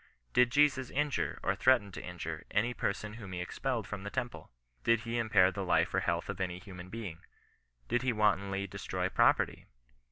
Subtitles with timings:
[0.33, 4.49] Did Jesus injure, or threaten to injure, any person whom he expelled from the temple?
[4.83, 7.19] Did he impair the life or health of any human being?
[7.87, 9.67] Did he wantonly destroy property